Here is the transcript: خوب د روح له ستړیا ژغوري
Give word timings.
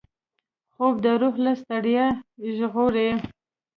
خوب 0.73 0.95
د 1.05 1.07
روح 1.21 1.35
له 1.45 1.53
ستړیا 1.61 2.07
ژغوري 2.57 3.09